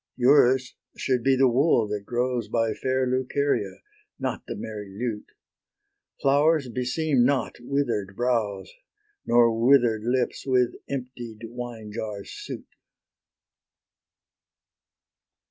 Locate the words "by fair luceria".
2.47-3.83